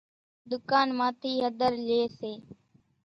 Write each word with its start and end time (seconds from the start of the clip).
ڌُڪان 0.49 0.87
مان 0.97 1.11
ٿي 1.21 1.31
ھۮر 1.57 1.73
لئي 1.85 2.03
سي، 2.17 2.31